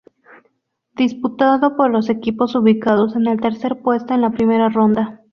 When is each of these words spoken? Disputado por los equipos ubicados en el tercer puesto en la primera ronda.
Disputado 0.95 1.77
por 1.77 1.91
los 1.91 2.09
equipos 2.09 2.55
ubicados 2.55 3.15
en 3.15 3.27
el 3.27 3.39
tercer 3.39 3.83
puesto 3.83 4.15
en 4.15 4.21
la 4.21 4.31
primera 4.31 4.67
ronda. 4.67 5.21